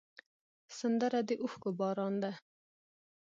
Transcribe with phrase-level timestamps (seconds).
[0.77, 2.31] سندره د اوښکو باران ده